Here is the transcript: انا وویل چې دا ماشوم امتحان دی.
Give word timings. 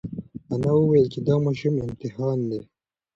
انا 0.53 0.71
وویل 0.75 1.05
چې 1.13 1.19
دا 1.27 1.35
ماشوم 1.45 1.75
امتحان 1.85 2.39
دی. 2.49 2.59